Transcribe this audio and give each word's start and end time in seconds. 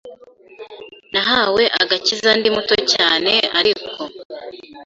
Nahawe 1.13 1.63
agakiza 1.81 2.29
ndi 2.37 2.49
muto 2.55 2.75
cyane 2.93 3.31
ariko 3.59 4.01